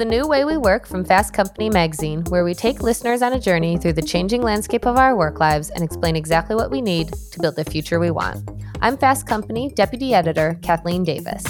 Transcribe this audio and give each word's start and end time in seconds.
The 0.00 0.06
New 0.06 0.26
Way 0.26 0.46
We 0.46 0.56
Work 0.56 0.86
from 0.86 1.04
Fast 1.04 1.34
Company 1.34 1.68
magazine, 1.68 2.24
where 2.30 2.42
we 2.42 2.54
take 2.54 2.82
listeners 2.82 3.20
on 3.20 3.34
a 3.34 3.38
journey 3.38 3.76
through 3.76 3.92
the 3.92 4.00
changing 4.00 4.40
landscape 4.40 4.86
of 4.86 4.96
our 4.96 5.14
work 5.14 5.40
lives 5.40 5.68
and 5.68 5.84
explain 5.84 6.16
exactly 6.16 6.56
what 6.56 6.70
we 6.70 6.80
need 6.80 7.12
to 7.32 7.38
build 7.38 7.54
the 7.54 7.66
future 7.66 8.00
we 8.00 8.10
want. 8.10 8.48
I'm 8.80 8.96
Fast 8.96 9.26
Company 9.26 9.70
Deputy 9.76 10.14
Editor 10.14 10.58
Kathleen 10.62 11.04
Davis. 11.04 11.44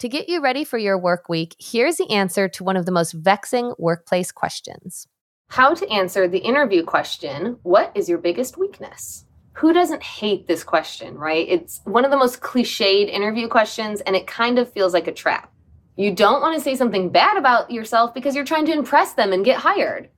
To 0.00 0.08
get 0.08 0.28
you 0.28 0.40
ready 0.40 0.64
for 0.64 0.78
your 0.78 0.98
work 0.98 1.28
week, 1.28 1.54
here's 1.60 1.94
the 1.94 2.10
answer 2.10 2.48
to 2.48 2.64
one 2.64 2.76
of 2.76 2.86
the 2.86 2.92
most 2.92 3.12
vexing 3.12 3.72
workplace 3.78 4.32
questions 4.32 5.06
How 5.50 5.74
to 5.74 5.88
answer 5.88 6.26
the 6.26 6.38
interview 6.38 6.82
question 6.82 7.60
What 7.62 7.92
is 7.94 8.08
your 8.08 8.18
biggest 8.18 8.58
weakness? 8.58 9.26
Who 9.56 9.72
doesn't 9.72 10.02
hate 10.02 10.46
this 10.46 10.62
question, 10.62 11.16
right? 11.16 11.48
It's 11.48 11.80
one 11.84 12.04
of 12.04 12.10
the 12.10 12.18
most 12.18 12.40
cliched 12.40 13.08
interview 13.08 13.48
questions, 13.48 14.02
and 14.02 14.14
it 14.14 14.26
kind 14.26 14.58
of 14.58 14.70
feels 14.70 14.92
like 14.92 15.06
a 15.06 15.12
trap. 15.12 15.50
You 15.96 16.14
don't 16.14 16.42
want 16.42 16.54
to 16.54 16.60
say 16.60 16.74
something 16.74 17.08
bad 17.08 17.38
about 17.38 17.70
yourself 17.70 18.12
because 18.12 18.34
you're 18.34 18.44
trying 18.44 18.66
to 18.66 18.74
impress 18.74 19.14
them 19.14 19.32
and 19.32 19.46
get 19.46 19.60
hired. 19.60 20.10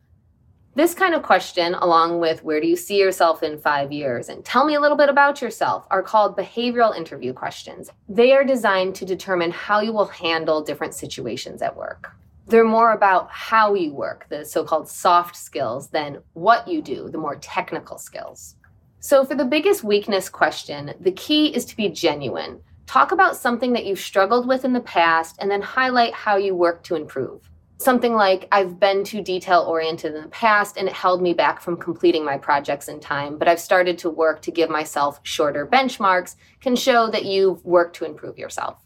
This 0.74 0.92
kind 0.92 1.14
of 1.14 1.22
question, 1.22 1.74
along 1.74 2.18
with 2.18 2.42
where 2.42 2.60
do 2.60 2.66
you 2.66 2.74
see 2.74 2.98
yourself 2.98 3.44
in 3.44 3.58
five 3.58 3.92
years 3.92 4.28
and 4.28 4.44
tell 4.44 4.64
me 4.64 4.74
a 4.74 4.80
little 4.80 4.96
bit 4.96 5.08
about 5.08 5.40
yourself, 5.40 5.86
are 5.88 6.02
called 6.02 6.36
behavioral 6.36 6.96
interview 6.96 7.32
questions. 7.32 7.90
They 8.08 8.32
are 8.32 8.42
designed 8.42 8.96
to 8.96 9.04
determine 9.04 9.52
how 9.52 9.80
you 9.80 9.92
will 9.92 10.06
handle 10.06 10.62
different 10.62 10.94
situations 10.94 11.62
at 11.62 11.76
work. 11.76 12.10
They're 12.48 12.64
more 12.64 12.92
about 12.92 13.30
how 13.30 13.74
you 13.74 13.94
work, 13.94 14.26
the 14.30 14.44
so 14.44 14.64
called 14.64 14.88
soft 14.88 15.36
skills, 15.36 15.90
than 15.90 16.22
what 16.32 16.66
you 16.66 16.82
do, 16.82 17.08
the 17.08 17.18
more 17.18 17.36
technical 17.36 17.98
skills. 17.98 18.56
So, 19.00 19.24
for 19.24 19.36
the 19.36 19.44
biggest 19.44 19.84
weakness 19.84 20.28
question, 20.28 20.92
the 20.98 21.12
key 21.12 21.54
is 21.54 21.64
to 21.66 21.76
be 21.76 21.88
genuine. 21.88 22.60
Talk 22.86 23.12
about 23.12 23.36
something 23.36 23.72
that 23.74 23.86
you've 23.86 24.00
struggled 24.00 24.48
with 24.48 24.64
in 24.64 24.72
the 24.72 24.80
past 24.80 25.36
and 25.38 25.48
then 25.48 25.62
highlight 25.62 26.14
how 26.14 26.36
you 26.36 26.56
work 26.56 26.82
to 26.84 26.96
improve. 26.96 27.48
Something 27.76 28.14
like, 28.14 28.48
I've 28.50 28.80
been 28.80 29.04
too 29.04 29.22
detail 29.22 29.60
oriented 29.68 30.16
in 30.16 30.22
the 30.22 30.28
past 30.28 30.76
and 30.76 30.88
it 30.88 30.94
held 30.94 31.22
me 31.22 31.32
back 31.32 31.60
from 31.60 31.76
completing 31.76 32.24
my 32.24 32.38
projects 32.38 32.88
in 32.88 32.98
time, 32.98 33.38
but 33.38 33.46
I've 33.46 33.60
started 33.60 33.98
to 33.98 34.10
work 34.10 34.42
to 34.42 34.50
give 34.50 34.68
myself 34.68 35.20
shorter 35.22 35.64
benchmarks, 35.64 36.34
can 36.60 36.74
show 36.74 37.08
that 37.08 37.24
you've 37.24 37.64
worked 37.64 37.94
to 37.96 38.04
improve 38.04 38.36
yourself. 38.36 38.84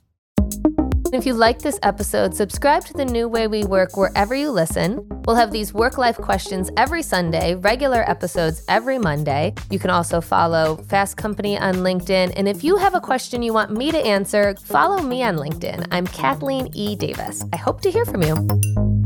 If 1.12 1.26
you 1.26 1.34
like 1.34 1.58
this 1.58 1.78
episode, 1.82 2.34
subscribe 2.34 2.86
to 2.86 2.94
The 2.94 3.04
New 3.04 3.28
Way 3.28 3.46
We 3.46 3.64
Work 3.64 3.98
wherever 3.98 4.34
you 4.34 4.50
listen. 4.50 5.06
We'll 5.26 5.36
have 5.36 5.50
these 5.50 5.74
work 5.74 5.98
life 5.98 6.16
questions 6.16 6.70
every 6.78 7.02
Sunday, 7.02 7.54
regular 7.54 8.08
episodes 8.08 8.64
every 8.66 8.98
Monday. 8.98 9.54
You 9.68 9.78
can 9.78 9.90
also 9.90 10.22
follow 10.22 10.76
Fast 10.88 11.18
Company 11.18 11.58
on 11.58 11.74
LinkedIn. 11.74 12.32
And 12.34 12.48
if 12.48 12.64
you 12.64 12.78
have 12.78 12.94
a 12.94 13.00
question 13.00 13.42
you 13.42 13.52
want 13.52 13.72
me 13.72 13.92
to 13.92 13.98
answer, 13.98 14.54
follow 14.64 15.02
me 15.02 15.22
on 15.22 15.36
LinkedIn. 15.36 15.86
I'm 15.90 16.06
Kathleen 16.06 16.70
E. 16.72 16.96
Davis. 16.96 17.44
I 17.52 17.58
hope 17.58 17.82
to 17.82 17.90
hear 17.90 18.06
from 18.06 18.22
you. 18.22 19.01